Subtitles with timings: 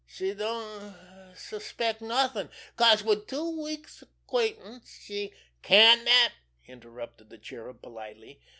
[0.07, 0.95] She don't
[1.35, 5.31] suspect nothing, 'cause wid two weeks' acquaintance she——"
[5.61, 6.31] "Can dat!"
[6.65, 8.39] interrupted the Cherub politely.